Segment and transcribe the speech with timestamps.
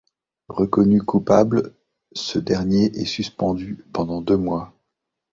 [0.49, 1.75] Reconnu coupable,
[2.13, 4.73] ce dernier est suspendu pendant deux mois.